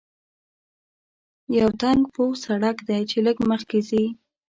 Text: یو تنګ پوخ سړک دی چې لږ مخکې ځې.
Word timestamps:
یو 1.57 1.69
تنګ 1.81 2.01
پوخ 2.13 2.33
سړک 2.45 2.77
دی 2.87 3.01
چې 3.09 3.17
لږ 3.25 3.37
مخکې 3.51 3.79
ځې. 3.89 4.03